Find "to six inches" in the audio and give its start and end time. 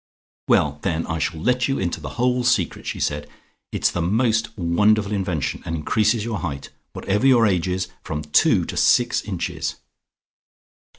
8.65-9.75